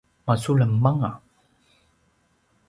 [0.27, 1.11] masulem anga